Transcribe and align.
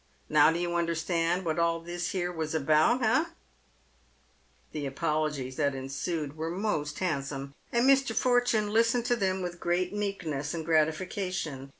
Now 0.29 0.51
do 0.51 0.57
you 0.57 0.73
understand 0.73 1.45
what 1.45 1.59
all 1.59 1.79
this 1.79 2.09
here 2.09 2.31
was 2.31 2.55
about— 2.55 3.03
eh?" 3.03 3.25
The 4.71 4.87
apologies 4.87 5.57
that 5.57 5.75
ensued 5.75 6.35
were 6.35 6.49
most 6.49 6.97
handsome, 6.97 7.53
and 7.71 7.87
Mr. 7.87 8.15
Fortune 8.15 8.73
listened 8.73 9.05
to 9.05 9.15
them 9.15 9.43
with 9.43 9.59
great 9.59 9.93
meekness 9.93 10.55
and 10.55 10.65
gratification. 10.65 11.69